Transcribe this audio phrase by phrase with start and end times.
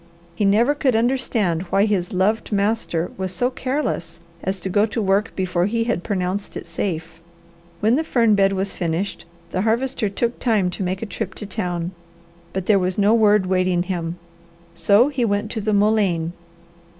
[0.33, 4.99] He never could understand why his loved master was so careless as to go to
[4.99, 7.21] work before he had pronounced it safe.
[7.81, 11.45] When the fern bed was finished, the Harvester took time to make a trip to
[11.45, 11.91] town,
[12.51, 14.17] but there was no word waiting him;
[14.73, 16.33] so he went to the mullein.